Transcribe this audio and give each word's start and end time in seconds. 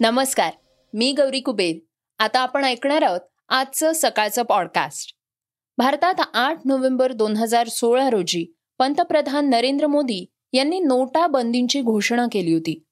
नमस्कार 0.00 0.52
मी 0.94 1.12
गौरी 1.12 1.40
कुबेर. 1.40 1.76
आता 2.18 2.40
आपण 2.40 2.64
ऐकणार 2.64 3.02
आहोत 3.02 3.20
आजचं 3.48 3.92
सकाळचं 3.92 4.42
पॉडकास्ट 4.42 5.14
भारतात 5.78 6.14
आठ 6.34 6.58
नोव्हेंबर 6.64 7.12
दोन 7.12 7.36
हजार 7.36 7.68
सोळा 7.68 8.10
रोजी 8.10 8.46
पंतप्रधान 8.78 9.50
नरेंद्र 9.50 9.86
मोदी 9.86 10.26
यांनी 10.52 10.80
नोटाबंदींची 10.80 11.80
घोषणा 11.80 12.26
केली 12.32 12.52
होती. 12.52 12.84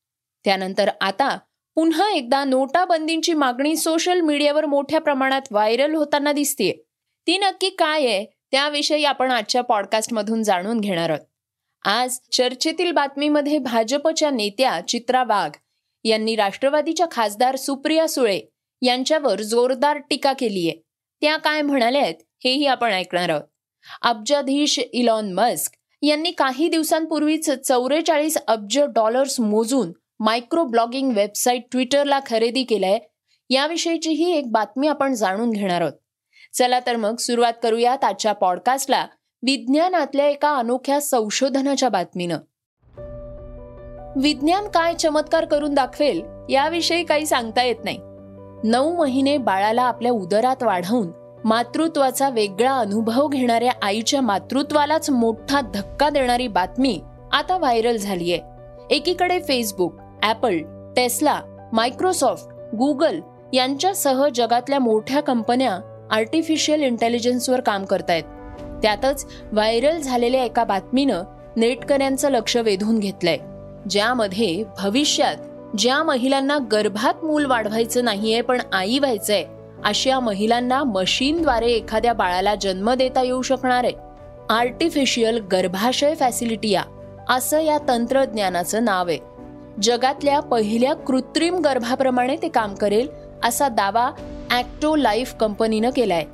त्यानंतर 0.45 0.90
आता 1.00 1.38
पुन्हा 1.74 2.10
एकदा 2.10 2.45
नोटाबंदींची 2.45 3.32
मागणी 3.32 3.76
सोशल 3.76 4.20
मीडियावर 4.20 4.66
मोठ्या 4.66 5.00
प्रमाणात 5.00 5.42
व्हायरल 5.50 5.95
होताना 5.95 6.32
दिसतीये. 6.32 6.74
ती 7.26 7.38
नक्की 7.38 7.70
काय 7.70 8.06
आहे 8.06 8.24
त्याविषयी 8.50 9.04
आपण 9.04 9.30
आजच्या 9.30 9.62
पॉडकास्टमधून 9.62 10.42
जाणून 10.42 10.80
घेणार 10.80 11.10
आहोत. 11.10 11.26
आज 11.86 12.18
चर्चेतील 12.32 12.92
बातमीमध्ये 12.92 13.59
भाजपच्या 13.59 14.30
नेत्या 14.30 14.80
चित्रा 14.88 15.24
वाघ 15.24 15.51
यांनी 16.05 16.37
राष्ट्रवादीच्या 16.37 17.07
खासदार 17.10 17.57
सुप्रिया 17.57 18.09
सुळे 18.09 18.41
यांच्यावर 18.83 19.41
जोरदार 19.41 19.99
टीका 19.99 20.33
केली 20.33 20.69
आहे 20.69 20.83
त्या 21.21 21.37
काय 21.37 21.63
म्हणाल्या 21.63 22.02
आहेत 22.02 22.15
हेही 22.45 22.66
आपण 22.66 22.93
ऐकणार 22.93 23.29
आहोत. 23.29 23.43
अब्जाधीश 24.02 24.79
इलॉन 24.79 25.32
मस्क 25.32 25.73
यांनी 26.02 26.30
काही 26.30 26.69
दिवसांपूर्वीच 26.69 27.51
चौवेचाळीस 27.51 28.38
अब्ज 28.47 28.80
डॉलर्स 28.80 29.41
मोजून 29.41 29.93
मायक्रो 30.21 30.65
ब्लॉगिंग 30.65 31.13
वेबसाईट 31.13 31.63
ट्विटरला 31.71 32.21
खरेदी 32.27 32.63
केलंय. 32.65 32.99
याविषयीची 33.51 34.10
ही 34.10 34.32
एक 34.32 34.52
बातमी 34.52 34.88
आपण 34.88 35.15
जाणून 35.15 35.51
घेणार 35.51 35.80
आहोत. 35.80 35.93
चला 36.52 36.80
तर 36.80 36.97
मग 36.97 37.16
सुरुवात 37.16 37.52
करूयात 37.63 38.05
आजच्या 38.05 38.32
पॉडकास्टला 38.32 39.07
विज्ञानातल्या 39.43 40.27
एका 40.27 40.57
अनोख्या 40.57 41.01
संशोधनाच्या 41.01 41.88
बातमीनं. 41.88 42.38
विज्ञान 44.16 44.68
काय 44.68 44.95
चमत्कार 44.95 45.45
करून 45.45 45.74
दाखवेल 45.74 46.23
याविषयी 46.48 47.04
काही 47.04 47.26
सांगता 47.26 47.62
येत 47.62 47.76
नाही. 47.84 47.98
नऊ 48.65 48.96
महिने 48.96 49.37
बाळाला 49.37 49.82
आपल्या 49.82 50.12
उदरात 50.12 50.62
वाढवून 50.62 51.10
मातृत्वाचा 51.45 52.29
वेगळा 52.29 52.73
अनुभव 52.73 53.29
घेणाऱ्या 53.29 53.73
आईच्या 53.82 54.20
मातृत्वालाच 54.20 55.10
मोठा 55.10 55.60
धक्का 55.60 56.09
देणारी 56.09 56.48
बातमी 56.48 57.01
आता 57.32 57.57
व्हायरल 57.57 57.96
झालीय. 57.96 58.38
एकीकडे 58.90 59.40
Facebook 59.40 59.95
Apple 60.24 60.59
Tesla 60.96 61.40
Microsoft 61.73 62.46
Google 62.74 63.20
यांच्यासह 63.52 64.28
जगातल्या 64.34 64.78
मोठ्या 64.78 65.22
कंपन्या 65.22 65.78
आर्टिफिशियल 66.10 66.82
इंटेलिजन्सवर 66.82 67.60
काम 67.60 67.84
करतायत. 67.84 68.25
त्यातच 68.82 69.26
व्हायरल 69.53 69.98
झालेल्या 69.98 70.44
एका 70.44 70.65
बातमीनं 70.65 71.22
नेटकऱ्यांचं 71.56 72.31
लक्ष 72.31 72.56
वेधून 72.56 72.98
घेतलंय. 72.98 73.38
ज्यामध्ये 73.91 74.65
भविष्यात 74.78 75.37
ज्या 75.78 76.03
महिलांना 76.03 76.59
गर्भात 76.72 77.25
मूल 77.25 77.47
वाढवायचं 77.47 78.04
नाहीये 78.04 78.41
पण 78.41 78.60
आई 78.72 78.99
व्हायचंय 78.99 79.44
अशा 79.84 80.20
महिलांना 80.20 80.84
मशीनद्वारे 80.84 81.66
एखाद्या 81.66 82.12
बाळाला 82.12 82.54
जन्म 82.54 82.94
देता 82.94 83.22
येऊ 83.22 83.42
शकणार 83.42 83.84
आहे. 83.84 83.92
आर्टिफिशियल 84.50 85.38
गर्भाशय 85.53 86.14
फॅसिलिटिया 86.14 86.82
असं 87.28 87.60
या 87.60 87.78
तंत्रज्ञानाचं 87.88 88.84
नाव 88.84 89.08
आहे. 89.08 89.19
जगातल्या 89.82 90.41
पहिल्या 90.41 90.94
कृत्रिम 90.94 91.58
गर्भाप्रमाणे 91.58 92.37
ते 92.37 92.48
काम 92.48 92.75
करेल 92.75 93.08
असा 93.44 93.69
दावा 93.69 94.10
ऍक्टो 94.53 94.97
लाईफ 94.97 95.34
कंपनीनं 95.34 95.91
केलाय. 95.97 96.25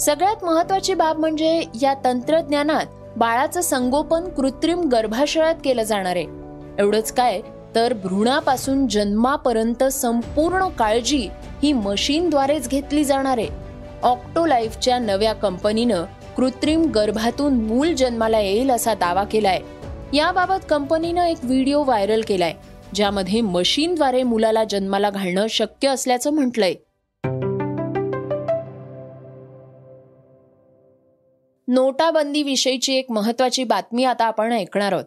सगळ्यात 0.00 0.44
महत्वाची 0.44 0.94
बाब 0.94 1.18
म्हणजे 1.18 1.64
या 1.82 1.94
तंत्रज्ञानात 2.04 2.86
बाळाचं 3.16 3.60
संगोपन 3.60 4.28
कृत्रिम 4.28 4.80
गर्भाशयात 4.80 5.54
केलं 5.64 5.82
जाणार 5.82 6.16
आहे. 6.16 6.47
एवढंच 6.78 7.12
काय? 7.12 7.40
तर 7.74 7.92
भ्रूणापासून 7.92 8.88
जन्मापर्यंत 8.88 9.84
संपूर्ण 9.84 10.68
काळजी 10.68 11.28
ही 11.62 11.72
मशीनद्वारेच 11.72 12.68
घेतली 12.68 13.04
जाणार 13.04 13.38
आहे. 13.38 13.48
ऑक्टो 14.02 14.46
लाईफच्या 14.46 14.98
नव्या 14.98 15.32
कंपनीनं 15.32 16.04
कृत्रिम 16.36 16.82
गर्भातून 16.82 17.54
मूल 17.54 17.92
जन्माला 17.92 18.40
येईल 18.40 18.70
असा 18.70 18.94
दावा 18.94 19.24
केलाय. 19.24 19.60
याबाबत 20.16 20.64
कंपनीनं 20.68 21.24
एक 21.24 21.36
व्हिडिओ 21.42 21.82
व्हायरल 21.82 22.20
केलाय 22.28 22.54
ज्यामध्ये 22.94 23.40
मशीनद्वारे 23.40 24.22
मुलाला 24.22 24.64
जन्माला 24.64 25.10
घालणं 25.10 25.46
शक्य 25.50 25.88
असल्याचं 25.88 26.30
म्हटलंय. 26.30 26.74
नोटाबंदीविषयीची 31.68 32.94
एक 32.94 33.10
महत्वाची 33.10 33.64
बातमी 33.64 34.04
आता 34.04 34.24
आपण 34.24 34.52
ऐकणार 34.52 34.92
आहोत. 34.92 35.04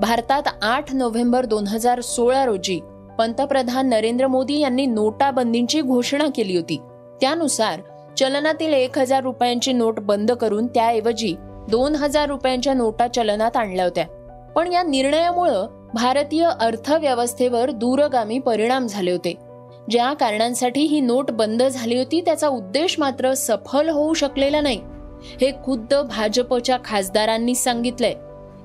भारतात 0.00 0.42
आठ 0.62 0.94
नोव्हेंबर 0.94 1.44
दोन 1.44 1.66
हजार 1.66 2.00
सोळा 2.00 2.44
रोजी 2.44 2.80
पंतप्रधान 3.18 3.88
नरेंद्र 3.88 4.26
मोदी 4.26 4.58
यांनी 4.58 4.86
नोटाबंदीची 4.86 5.80
घोषणा 5.80 6.26
केली 6.36 6.56
होती. 6.56 6.80
त्यानुसार 7.20 7.80
चलनातील 8.18 8.72
एक 8.72 8.98
हजार 8.98 9.22
रुपयांची 9.22 9.72
नोट 9.72 10.00
बंद 10.00 10.32
करून 10.32 10.66
त्याऐवजी 10.66 11.34
दोन 11.70 11.94
हजार 11.94 12.28
रुपयांच्या 12.28 12.74
नोटा 12.74 13.08
चलनात 13.08 13.56
आणल्या 13.56 13.84
होत्या. 13.84 14.06
पण 14.54 14.72
या 14.72 14.82
निर्णयामुळं 14.82 15.66
भारतीय 15.94 16.48
अर्थव्यवस्थेवर 16.60 17.70
दूरगामी 17.70 18.38
परिणाम 18.38 18.86
झाले 18.86 19.10
होते. 19.10 19.34
ज्या 19.90 20.12
कारणांसाठी 20.12 20.80
ही 20.80 21.00
नोट 21.00 21.30
बंद 21.30 21.62
झाली 21.62 21.98
होती 21.98 22.20
त्याचा 22.20 22.48
उद्देश 22.48 22.98
मात्र 22.98 23.34
सफल 23.34 23.88
होऊ 23.88 24.14
शकलेला 24.14 24.60
नाही. 24.60 24.80
हे 25.40 25.52
खुद्द 25.64 25.94
भाजपच्या 25.94 26.78
खासदारांनी 26.84 27.54
सांगितलंय. 27.54 28.14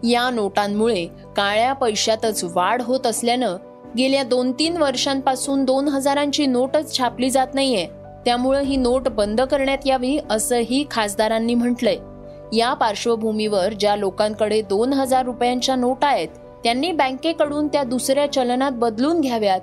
या 0.03 0.29
नोटांमुळे 0.29 1.07
काळ्या 1.37 1.73
पैशातच 1.73 2.43
वाढ 2.43 2.81
होत 2.81 3.07
असल्यानं 3.07 3.57
गेल्या 3.97 4.23
दोन 4.23 4.51
तीन 4.51 4.77
वर्षांपासून 4.77 5.65
दोन 5.65 5.87
हजारांची 5.87 6.45
नोटच 6.45 6.97
छापली 6.97 7.29
जात 7.29 7.47
नाहीये. 7.53 7.87
त्यामुळे 8.25 8.63
ही 8.63 8.75
नोट 8.75 9.07
बंद 9.07 9.41
करण्यात 9.41 9.77
यावी 9.85 10.19
असंही 10.29 10.85
खासदारांनी 10.91 11.55
म्हटलंय. 11.55 11.97
या 12.57 12.73
पार्श्वभूमीवर 12.73 13.73
ज्या 13.73 13.95
लोकांकडे 13.95 14.61
दोन 14.61 14.93
हजार 14.93 15.25
रुपयांच्या 15.25 15.75
नोटा 15.75 16.07
आहेत 16.07 16.27
त्यांनी 16.63 16.91
बँकेकडून 16.91 17.67
त्या 17.67 17.83
दुसऱ्या 17.83 18.31
चलनात 18.31 18.71
बदलून 18.71 19.21
घ्याव्यात. 19.21 19.59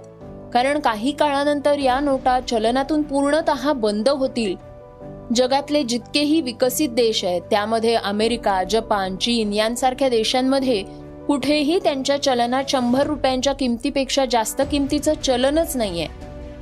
कारण 0.53 0.78
काही 0.78 1.12
काळानंतर 1.12 1.78
या 1.78 2.00
नोटा 2.00 2.41
चलनातून 2.41 3.03
पूर्णतः 3.03 3.72
बंद 3.72 4.09
होतील 4.09 4.71
जगातले 5.36 5.82
जितकेही 5.82 6.40
विकसित 6.40 6.88
देश 6.88 7.24
आहेत 7.24 7.42
त्यामध्ये 7.50 7.94
अमेरिका 7.94 8.62
जपान 8.64 9.16
चीन 9.16 9.52
यांसारख्या 9.52 10.08
देशांमध्ये 10.08 10.82
कुठेही 11.26 11.78
त्यांच्या 11.78 12.22
चलनात 12.22 12.64
शंभर 12.68 13.06
रुपयांच्या 13.06 13.52
किमतीपेक्षा 13.52 14.24
जास्त 14.24 14.62
किमतीचं 14.70 15.14
चलनच 15.14 15.76
नाहीये. 15.76 16.06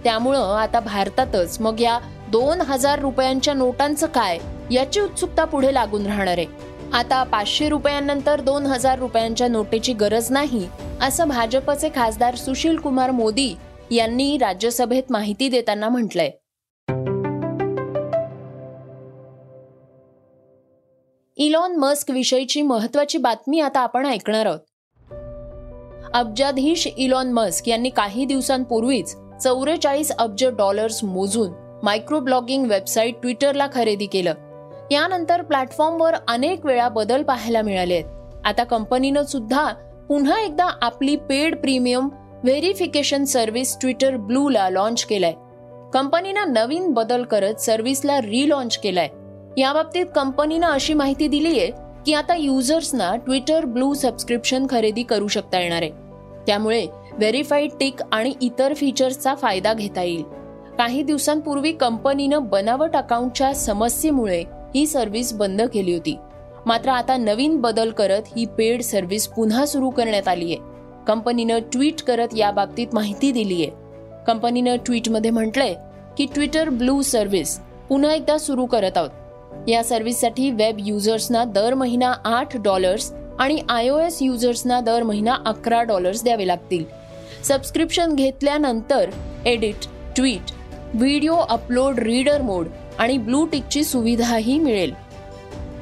त्यामुळं 0.04 0.56
आता 0.56 0.80
भारतातच 0.80 1.60
मग 1.60 1.80
या 1.80 1.98
दोन 2.32 2.60
हजार 2.60 2.98
रुपयांच्या 2.98 3.54
नोटांचं 3.54 4.06
काय 4.06 4.38
याची 4.70 5.00
उत्सुकता 5.00 5.44
पुढे 5.44 5.72
लागून 5.74 6.06
राहणार 6.06 6.38
आहे. 6.38 6.46
आता 6.92 7.22
पाचशे 7.22 7.68
रुपयांनंतर 7.68 8.40
दोन 8.40 8.66
हजार 8.66 8.98
रुपयांच्या 8.98 9.48
नोटेची 9.48 9.92
गरज 9.92 10.30
नाही 10.30 10.66
असं 11.02 11.28
भाजपचे 11.28 11.88
खासदार 11.88 12.34
सुशील 12.34 12.76
कुमार 12.76 13.10
मोदी 13.10 13.54
यांनी 13.90 14.36
राज्यसभेत 14.38 15.10
माहिती 15.10 15.48
देताना 15.48 15.88
म्हटलंय. 15.88 16.30
इलॉन 21.36 21.76
मस्क 21.76 22.10
विषयीची 22.10 22.62
महत्वाची 22.62 23.18
बातमी 23.18 23.60
आता 23.60 23.80
आपण 23.80 24.06
ऐकणार 24.06 24.46
आहोत. 24.46 24.58
अब्जाधीश 26.14 26.88
इलॉन 26.96 27.32
मस्क 27.32 27.68
यांनी 27.68 27.88
काही 27.88 28.24
दिवसांपूर्वीच 28.24 29.16
चौवेचाळीस 29.42 30.12
अब्ज 30.12 30.44
डॉलर्स 30.44 31.04
मोजून 31.04 31.80
मायक्रो 31.82 32.20
ब्लॉगिंग 32.20 32.66
वेबसाईट 32.66 33.14
ट्विटरला 33.20 33.66
खरेदी 33.74 34.06
केलं. 34.06 34.34
यानंतर 34.90 35.42
प्लॅटफॉर्मवर 35.42 36.14
अनेक 36.28 36.66
वेळा 36.66 36.88
बदल 36.88 37.22
पाहायला 37.22 37.62
मिळाले 37.62 37.94
आहेत. 37.94 38.04
आता 38.44 38.64
कंपनीनं 38.64 39.22
सुद्धा 39.22 39.72
पुन्हा 40.08 40.40
एकदा 40.40 40.68
आपली 40.82 41.16
paid 41.16 41.60
premium 41.60 42.08
verification 42.44 43.24
service 43.24 43.78
Twitter 43.80 44.16
ब्लूला 44.16 44.70
launch 44.70 45.04
केलाय. 45.04 45.32
कंपनीनं 45.92 46.52
नवीन 46.52 46.90
बदल 46.90 47.24
करत 47.24 47.54
सर्व्हिसला 47.54 48.20
रिलॉन्च 48.20 48.78
केलाय. 48.78 49.08
याबाबतीत 49.58 50.06
कंपनीनं 50.14 50.66
अशी 50.66 50.94
माहिती 50.94 51.28
दिली 51.28 51.58
आहे 51.58 51.70
की 52.06 52.14
आता 52.14 52.34
युजर्सना 52.34 53.16
ट्विटर 53.16 53.64
ब्लू 53.64 53.94
सबस्क्रिप्शन 53.94 54.66
खरेदी 54.70 55.02
करू 55.02 55.28
शकता 55.28 55.60
येणार 55.60 55.82
आहे. 55.82 55.90
त्यामुळे 56.46 56.86
व्हेरीफाईड 57.12 57.70
टिक 57.80 58.02
आणि 58.12 58.32
इतर 58.40 58.74
फीचर्सचा 58.74 59.34
फायदा 59.34 59.74
घेता 59.74 60.02
येईल. 60.02 60.22
काही 60.78 61.02
दिवसांपूर्वी 61.02 61.72
कंपनीनं 61.72 62.44
बनावट 62.44 62.96
अकाउंटच्या 62.96 63.54
समस्येमुळे 63.54 64.44
ही 64.74 64.86
सर्व्हिस 64.86 65.32
बंद 65.32 65.62
केली 65.62 65.92
होती. 65.92 66.16
मात्र 66.66 66.88
आता 66.88 67.16
नवीन 67.16 67.56
बदल 67.56 67.90
करत 67.90 68.22
ही 68.36 68.44
पेड 68.58 68.82
सर्व्हिस 68.82 69.26
पुन्हा 69.28 69.66
सुरू 69.66 69.90
करण्यात 69.90 70.28
आली 70.28 70.44
आहे 70.44 70.56
कंपनीनं 71.06 71.58
ट्विट 71.72 72.02
करत 72.02 72.28
याबाबतीत 72.36 72.86
माहिती 72.92 73.32
दिली 73.32 73.62
आहे 73.62 73.70
कंपनीनं 74.26 74.76
ट्विटमध्ये 74.86 75.30
म्हटलंय 75.30 75.74
की 76.18 76.26
ट्विटर 76.34 76.68
ब्लू 76.68 77.02
सर्व्हिस 77.02 77.58
पुन्हा 77.88 78.12
एकदा 78.12 78.38
सुरू 78.38 78.66
करत 78.66 78.96
आहोत. 78.96 79.10
या 79.68 79.84
सर्व्हिससाठी 79.84 80.50
वेब 80.50 80.76
युजर्सना 80.80 81.44
दर 81.44 81.74
महिना 81.74 82.14
आठ 82.24 82.56
डॉलर्स 82.56 83.12
आणि 83.38 83.60
आय 83.68 83.88
ओ 83.88 83.98
एस 83.98 84.22
युजर्सना 84.22 84.80
दर 84.80 85.02
महिना 85.02 85.36
अकरा 85.46 85.82
डॉलर्स 85.82 86.24
द्यावे 86.24 86.46
लागतील. 86.46 86.84
सबस्क्रिप्शन 87.44 88.14
घेतल्यानंतर 88.14 89.10
edit 89.46 89.86
tweet 90.16 90.52
video 90.94 91.36
upload 91.36 91.98
reader 91.98 92.42
mode 92.42 92.66
आणि 92.98 93.18
ब्लू 93.18 93.44
टिकची 93.46 93.84
सुविधाही 93.84 94.58
मिळेल. 94.58 94.92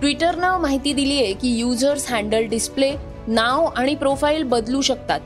ट्विटरनं 0.00 0.58
माहिती 0.58 0.92
दिली 0.92 1.22
आहे 1.22 1.32
की 1.32 1.48
युजर्स 1.48 2.12
हँडल 2.12 2.46
डिस्प्ले 2.46 2.92
नाव 3.28 3.64
आणि 3.64 3.94
प्रोफाईल 3.94 4.42
बदलू 4.42 4.80
शकतात. 4.80 5.20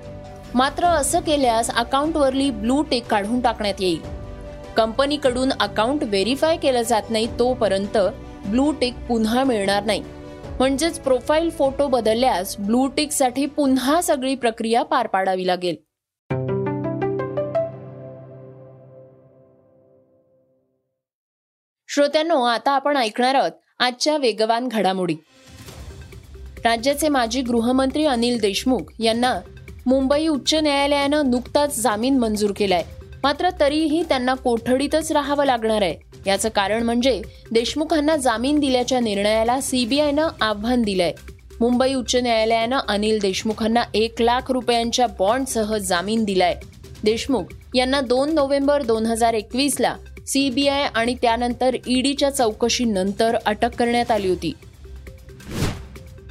मात्र 0.55 0.85
असं 0.85 1.21
केल्यास 1.21 1.71
अकाउंटवरली 1.75 2.51
ब्लू 2.51 2.83
टेक 2.83 3.07
काढून 3.07 3.41
टाकण्यात 3.41 3.81
येईल. 3.81 3.99
कंपनीकडून 4.77 5.53
अकाउंट 5.61 6.03
व्हेरीफाय 6.03 6.57
केलं 6.57 6.83
जात 6.83 7.11
नाही 7.11 7.27
तोपर्यंत 7.39 7.99
ब्लू 8.47 8.73
टिक 8.73 8.95
पुन्हा 9.09 9.45
मिळणार 9.45 9.85
नाही. 9.85 10.03
म्हणजेच 10.59 11.01
प्रोफाईल 11.01 11.51
फोटो 11.51 11.89
बदलल्यास 11.89 12.57
ब्लू 12.59 12.87
टिकसाठी 12.87 13.47
पुन्हा 13.47 14.01
सगळी 14.01 14.35
प्रक्रिया 14.35 14.83
पार 14.83 15.07
पाडावी 15.07 15.47
लागेल. 15.47 15.77
श्रोत्यांनो 21.89 22.43
आता 22.43 22.71
आपण 22.71 22.97
ऐकणार 22.97 23.35
आहोत 23.35 23.53
आजच्या 23.79 24.17
वेगवान 24.17 24.69
घडामोडी. 24.69 25.15
राज्याचे 26.65 27.09
माजी 27.09 27.43
गृहमंत्री 27.43 28.05
अनिल 28.05 28.41
देशमुख 28.41 28.81
यांना 28.99 29.41
मुंबई 29.87 30.27
उच्च 30.27 30.55
न्यायालयानं 30.55 31.31
नुकताच 31.31 31.79
जामीन 31.79 32.19
मंजूर 32.19 32.51
केलाय. 32.57 32.85
मात्र 33.23 33.51
तरीही 33.61 34.03
त्यांना 34.03 34.35
कोठडीतच 34.35 35.13
राहावं 35.13 35.45
लागणार 35.45 35.83
आहे. 35.83 35.95
याचं 36.27 36.49
कारण 36.49 36.83
म्हणजे 36.83 37.23
देशमुखांना 37.51 38.17
जामीन 38.17 38.59
दिल्याच्या 38.61 39.01
निर्णयाला 39.01 39.61
सीबीआयनं 39.61 40.29
आव्हान 40.41 40.83
दिलंय. 40.83 41.13
मुंबई 41.61 41.95
उच्च 41.95 42.17
न्यायालयानं 42.17 42.79
अनिल 42.89 43.19
देशमुखांना 43.19 43.83
एक 43.95 44.23
लाख 44.23 44.51
रुपयांच्या 44.51 45.07
बॉन्डसह 45.07 45.77
जामीन 45.77 46.25
दिलाय. 46.25 46.55
देशमुख 47.05 47.43
यांना 47.75 48.01
दोन 48.01 48.35
नोव्हेंबर 48.35 48.83
दोन 48.83 49.07
हजार 49.07 49.35
एकवीसला 49.35 49.97
सीबीआय 50.27 50.89
आणि 50.95 51.15
त्यानंतर 51.15 51.77
ईडीच्या 51.87 52.31
चौकशीनंतर 52.31 53.37
अटक 53.47 53.75
करण्यात 53.75 54.11
आली 54.11 54.29
होती. 54.29 54.53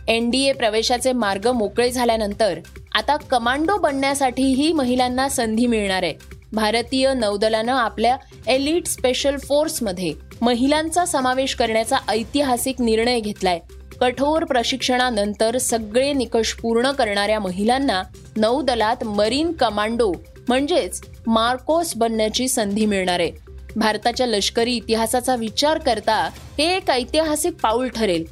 एनडीए 0.07 0.51
प्रवेशाचे 0.53 1.13
मार्ग 1.13 1.47
मोकळे 1.47 1.91
झाल्यानंतर 1.91 2.59
आता 2.95 3.15
कमांडो 3.15 3.77
बनण्यासाठीही 3.77 4.73
महिलांना 4.73 5.29
संधी 5.29 5.65
मिळणार 5.65 6.03
आहे. 6.03 6.40
भारतीय 6.53 7.13
नौदलानं 7.13 7.73
आपल्या 7.73 8.17
एलिट 8.47 8.87
स्पेशल 8.87 9.37
फोर्समध्ये 9.37 10.13
महिलांचा 10.41 11.05
समावेश 11.05 11.55
करण्याचा 11.55 11.97
ऐतिहासिक 12.07 12.81
निर्णय 12.81 13.19
घेतलाय. 13.19 13.59
कठोर 14.01 14.43
प्रशिक्षणानंतर 14.43 15.57
सगळे 15.57 16.13
निकष 16.13 16.53
पूर्ण 16.53 16.91
करणाऱ्या 16.91 17.39
महिलांना 17.39 18.01
नौदलात 18.37 19.03
मरीन 19.03 19.51
कमांडो 19.51 20.11
म्हणजेच 20.47 21.01
मार्कोस 21.27 21.93
बनण्याची 21.95 22.47
संधी 22.47 22.85
मिळणार 22.85 23.19
आहे. 23.19 23.31
भारताच्या 23.75 24.27
लष्करी 24.27 24.75
इतिहासाचा 24.75 25.35
विचार 25.35 25.77
करता 25.77 26.29
हे 26.57 26.75
एक 26.75 26.89
ऐतिहासिक 26.91 27.53
पाऊल 27.63 27.87
ठरेल. 27.87 28.25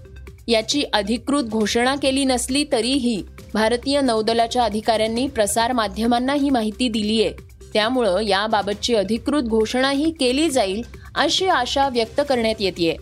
याची 0.48 0.84
अधिकृत 0.94 1.44
घोषणा 1.44 1.96
केली 1.96 2.26
नसली 2.26 2.66
तरीही 2.72 3.24
भारतीय 3.54 4.02
नौदलाच्या 4.02 4.64
अधिकाऱ्यांनी 4.64 5.28
प्रसार 5.28 5.72
माध्यमांना 5.72 6.34
ही 6.34 6.50
माहिती 6.50 6.90
दिली 6.90 7.24
आहे 7.24 7.49
त्यामुळं 7.74 8.20
याबाबतची 8.20 8.96
अधिकृत 8.96 9.44
घोषणाही 9.44 10.12
केली 10.12 10.50
जाईल 10.50 10.82
अशी 11.16 11.48
आशा 11.48 11.88
व्यक्त 11.90 12.22
करण्यात 12.30 12.56
येते 12.60 12.96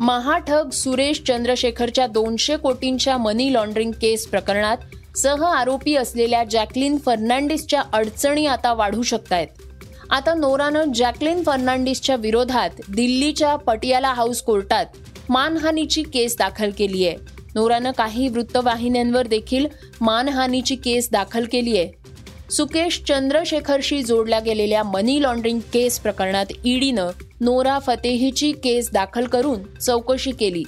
महाठग 0.00 0.70
सुरेश 0.70 1.22
चंद्रशेखरच्या 1.22 2.06
दोनशे 2.06 2.56
कोटींच्या 2.56 3.16
मनी 3.18 3.52
लॉन्ड्रिंग 3.52 3.90
केस 3.92 4.26
प्रकरणात 4.26 5.16
सह 5.16 5.44
आरोपी 5.44 5.94
असलेल्या 5.96 6.42
जॅकलिन 6.44 6.96
फर्नांडिसच्या 6.96 7.82
अडचणी 7.92 8.46
आता 8.46 8.72
वाढू 8.72 9.02
शकतायत. 9.02 9.46
आता 10.10 10.34
नोरानं 10.34 10.92
जॅकलिन 10.94 11.42
फर्नांडिसच्या 11.42 12.16
विरोधात 12.16 12.80
दिल्लीच्या 12.88 13.54
पटियाला 13.56 14.12
हाऊस 14.12 14.42
कोर्टात 14.42 14.86
मानहानीची 15.28 16.02
केस 16.02 16.36
दाखल 16.38 16.70
केली 16.78 17.06
आहे 17.06 17.16
नोरानं 17.54 17.90
काही 17.90 18.28
वृत्तवाहिन्यांवर 18.28 19.26
देखील 19.26 19.66
मानहानीची 20.00 20.76
केस 20.76 21.08
दाखल 21.12 21.44
केली 21.44 21.78
आहे 21.78 22.03
सुकेश 22.50 23.02
चंद्रशेखरशी 23.08 24.02
जोडल्या 24.02 24.40
गेलेल्या 24.40 24.82
मनी 24.82 25.22
लॉन्ड्रिंग 25.22 25.60
केस 25.72 25.98
प्रकरणात 25.98 26.46
ईडीनं 26.64 27.10
नोरा 27.40 27.78
फतेहीची 27.78 28.52
केस 28.52 28.90
दाखल 28.92 29.26
करून 29.26 29.62
चौकशी 29.80 30.30
केली. 30.30 30.62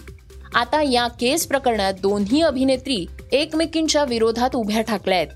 आता 0.54 0.82
या 0.82 1.06
केस 1.06 1.46
प्रकरणात 1.46 1.92
दोन्ही 2.02 2.40
अभिनेत्री 2.40 3.06
एकमेकींच्या 3.32 4.04
विरोधात 4.04 4.56
उभ्या 4.56 4.82
ठाकल्या 4.82 5.18
आहेत. 5.18 5.28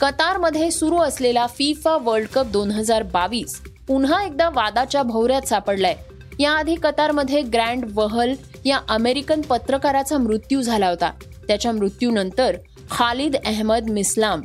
कतारमध्ये 0.00 0.70
सुरू 0.70 0.96
असलेला 0.96 1.46
फिफा 1.46 1.96
वर्ल्ड 1.96 2.28
कप 2.28 2.46
दोन 2.46 2.70
हजार 2.70 3.02
बावीस 3.02 3.60
पुन्हा 3.88 4.24
एकदा 4.24 4.48
वादाच्या 4.48 5.02
भोवऱ्यात 5.02 5.42
सापडलाय. 5.42 5.96
याआधी 6.38 6.74
कतारमध्ये 6.74 7.42
ग्रँड 7.42 7.84
वहल 7.94 8.34
या 8.64 8.78
अमेरिकन 8.88 9.40
पत्रकाराचा 9.40 10.18
मृत्यू 10.18 10.62
झाला 10.62 10.88
होता. 10.88 11.10
त्याच्या 11.48 11.72
मृत्यूनंतर 11.72 12.56
खालिद 12.90 13.36
अहमद 13.46 13.90
मिस्लाम 13.90 14.42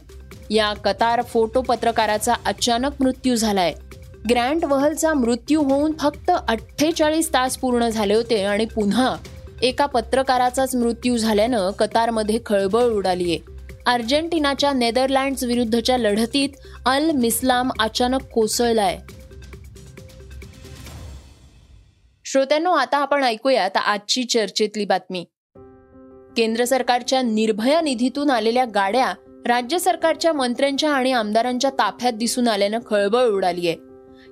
या 0.50 0.74
कतार 0.74 1.22
फोटो 1.22 1.62
पत्रकाराचा 1.62 2.34
अचानक 2.46 2.92
मृत्यू 3.00 3.36
झालाय. 3.36 3.74
ग्रँड 4.30 4.66
वहलचा 4.66 5.14
मृत्यू 5.14 5.64
होऊन 5.64 5.92
फक्त 6.00 6.32
अठ्ठेचाळीस 6.48 7.30
तास 7.34 7.58
पूर्ण 7.58 7.88
झाले 7.88 8.14
होते 8.14 8.44
आणि 8.44 8.66
पुन्हा 8.66 9.16
एका 9.62 9.86
पत्रकाराचाच 9.86 10.76
मृत्यू 10.76 11.18
झाल्यानं 11.18 11.72
कतारमध्ये 11.72 12.40
खळबळ 12.46 12.84
उडालीये. 12.84 13.40
अर्जेंटिनाच्या 13.86 14.74
नेदरलँड्स 14.74 15.44
विरुद्धच्या 15.44 15.98
लढतीत 15.98 16.50
अल 16.86 17.12
मिस्लाम 17.12 17.72
अचानक 17.80 18.22
कोसळलाय. 18.22 19.00
श्रोत्यांनो 22.26 22.72
आता 22.72 22.98
आपण 22.98 23.24
ऐकूयात 23.24 23.78
आजची 23.78 24.24
चर्चेतली 24.24 24.86
बातमी. 24.86 25.26
केंद्र 26.38 26.66
सरकारच्या 26.66 27.22
निर्भया 27.22 27.82
निधीतून 27.82 28.30
आलेल्या 28.30 28.66
गाड्या 28.66 29.14
राज्य 29.48 29.80
सरकारच्या 29.80 30.34
मंत्र्यांच्या 30.34 30.92
आणि 30.92 31.12
आमदारांच्या 31.12 31.70
ताफ्यात 31.80 32.14
दिसून 32.14 32.48
आल्यानं 32.48 32.80
खळबळ 32.86 33.28
उडाली 33.28 33.68
आहे 33.68 33.78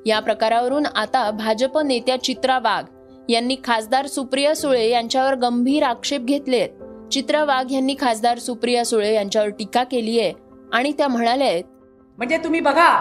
या 0.05 0.19
प्रकारावरून 0.19 0.85
आता 0.85 1.29
भाजप 1.31 1.77
नेत्या 1.77 2.23
चित्रा 2.23 2.59
वाघ 2.59 2.83
यांनी 3.29 3.55
खासदार 3.63 4.07
सुप्रिया 4.07 4.55
सुळे 4.55 4.89
यांच्यावर 4.89 5.35
गंभीर 5.35 5.83
आक्षेप 5.83 6.21
घेतले 6.21 6.67
चित्रा 7.11 7.43
वाघ 7.43 7.71
यांनी 7.71 7.95
खासदार 7.99 8.39
सुप्रिया 8.39 8.85
सुळे 8.85 9.13
यांच्यावर 9.13 9.49
टीका 9.49 9.83
केली 9.83 10.19
आहे 10.19 10.33
आणि 10.73 10.91
त्या 10.91 11.07
म्हणाल्या 11.07 11.51
म्हणजे 12.17 12.37
तुम्ही 12.37 12.59
बघा 12.59 12.93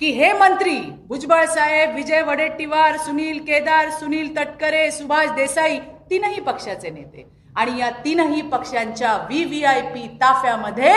की 0.00 0.10
हे 0.10 0.32
मंत्री 0.32 0.78
भुजबळ 1.08 1.44
साहेब 1.46 1.94
विजय 1.94 2.22
वडेट्टीवार 2.22 2.96
सुनील 2.96 3.38
केदार 3.38 3.90
सुनील 3.90 4.36
तटकरे 4.36 4.90
सुभाष 4.90 5.28
देसाई 5.30 5.78
तीनही 6.10 6.40
पक्षाचे 6.40 6.90
नेते. 6.90 7.39
आणि 7.56 7.78
या 7.80 7.90
तीनही 8.04 8.42
पक्षांच्या 8.42 9.16
व्ही 9.18 9.44
व्ही 9.44 9.62
आय 9.64 9.80
पी 9.92 10.06
ताफ्यामध्ये 10.20 10.92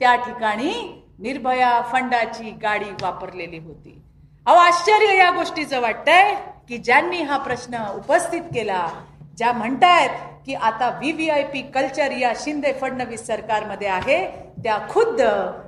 त्या 0.00 0.14
ठिकाणी 0.16 0.72
निर्भया 1.18 1.80
फंडाची 1.92 2.50
गाडी 2.62 2.90
वापरलेली 3.02 3.58
होती. 3.58 4.00
अहो 4.46 4.56
आश्चर्य 4.56 5.16
या 5.16 5.30
गोष्टीचं 5.30 5.80
वाटतंय 5.80 6.34
की 6.68 6.78
ज्यांनी 6.78 7.22
हा 7.22 7.36
प्रश्न 7.38 7.84
उपस्थित 7.96 8.42
केला 8.54 8.86
ज्या 9.38 9.52
म्हणतायत 9.52 10.10
की 10.46 10.54
आता 10.54 10.88
V 10.88 11.12
V 11.12 11.28
I 11.30 11.42
P 11.42 11.60
culture 11.74 12.12
या 12.12 12.32
शिंदे 12.36 12.72
फडणवीस 12.80 13.26
सरकारमध्ये 13.26 13.88
आहे 13.88 14.18
त्या 14.62 14.78
खुद्द 14.90 15.20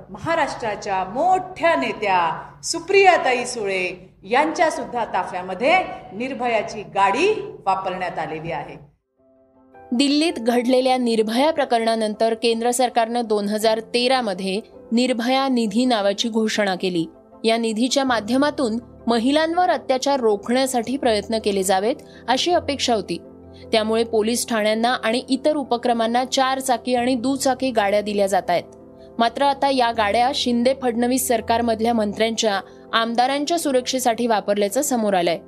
महाराष्ट्राच्या 0.09 1.03
मोठ्या 1.03 1.75
नेत्या 1.75 2.19
सुप्रियाताई 2.63 3.45
सुळे 3.45 3.85
यांच्या 4.23 4.69
सुद्धा 4.71 5.05
ताफ्यामध्ये 5.05 5.77
निर्भयाची 6.13 6.83
गाडी 6.95 7.33
वापरण्यात 7.65 8.19
आलेली 8.19 8.51
आहे. 8.51 8.75
दिल्लीत 9.91 10.33
घडलेल्या 10.33 10.97
निर्भया 10.97 11.51
प्रकरणानंतर 11.51 12.33
केंद्र 12.33 12.71
सरकारनं 12.71 13.21
दोन 13.25 13.47
हजार 13.49 13.79
तेरामध्ये 13.79 14.61
निर्भया 14.91 15.47
निधी 15.47 15.85
नावाची 15.85 16.29
घोषणा 16.29 16.75
केली. 16.75 17.05
या 17.43 17.57
निधीच्या 17.57 18.03
माध्यमातून 18.03 18.77
महिलांवर 19.07 19.69
अत्याचार 19.69 20.19
रोखण्यासाठी 20.19 20.97
प्रयत्न 20.97 21.37
केले 21.37 21.63
जावेत 21.63 21.95
अशी 22.27 22.51
अपेक्षा 22.51 22.95
होती. 22.95 23.17
त्यामुळे 23.71 24.03
पोलीस 24.03 24.47
ठाण्यांना 24.47 24.93
आणि 25.03 25.23
इतर 25.29 25.55
उपक्रमांना 25.55 26.23
चार 26.25 26.59
चाकी 26.59 26.95
आणि 26.95 27.15
दुचाकी 27.15 27.71
गाड्या 27.71 28.01
दिल्या 28.01 28.27
जात 28.27 28.49
आहेत. 28.49 28.63
मात्र 29.19 29.43
आता 29.43 29.69
या 29.69 29.91
गाड्या 29.91 30.31
शिंदे 30.35 30.73
फडणवीस 30.81 31.27
सरकारमधल्या 31.27 31.93
मंत्र्यांच्या 31.93 32.61
आमदारांच्या 32.93 33.59
सुरक्षेसाठी 33.59 34.27
वापरल्याचं 34.27 34.81
समोर 34.81 35.13
आलंय. 35.13 35.39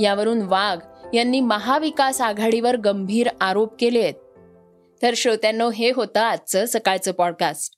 यावरून 0.00 0.42
वाघ 0.42 0.78
यांनी 1.14 1.40
महाविकास 1.40 2.20
आघाडीवर 2.20 2.76
गंभीर 2.76 3.28
आरोप 3.40 3.74
केले 3.80 4.00
आहेत 4.00 4.14
तर 5.02 5.14
श्रोत्यांनो 5.16 5.70
हे 5.70 5.90
होतं 5.90 6.20
आजचं 6.20 6.64
सकाळचं 6.66 7.12
पॉडकास्ट 7.12 7.74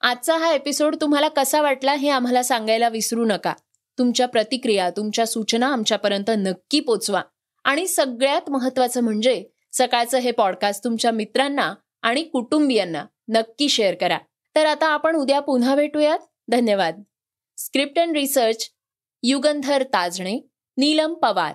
आजचा 0.00 0.36
हा 0.36 0.52
एपिसोड 0.52 0.96
तुम्हाला 1.00 1.28
कसा 1.28 1.62
वाटला 1.62 1.94
हे 1.94 2.08
आम्हाला 2.08 2.42
सांगायला 2.42 2.88
विसरू 2.88 3.24
नका. 3.24 3.52
तुमच्या 3.98 4.28
प्रतिक्रिया 4.28 4.90
तुमच्या 4.90 5.26
सूचना 5.26 5.72
आमच्यापर्यंत 5.72 6.30
नक्की 6.30 6.80
पोचवा. 6.80 7.22
आणि 7.64 7.86
सगळ्यात 7.86 8.50
महत्वाचं 8.50 9.00
म्हणजे 9.00 9.44
सकाळचं 9.72 10.18
हे 10.18 10.30
पॉडकास्ट 10.30 10.84
तुमच्या 10.84 11.10
मित्रांना 11.10 11.74
आणि 12.02 12.22
कुटुंबियांना 12.22 13.04
नक्की 13.28 13.68
शेअर 13.68 13.94
करा. 13.94 14.18
तर 14.56 14.66
आता 14.66 14.86
आपण 14.86 15.16
उद्या 15.16 15.40
पुन्हा 15.40 15.74
भेटूयात. 15.74 16.18
धन्यवाद. 16.48 17.02
Script 17.56 17.98
and 17.98 18.16
research 18.16 18.70
Yugandhar 19.22 19.82
Tajane 19.82 20.48
Neelam 20.76 21.14
Pawar. 21.14 21.54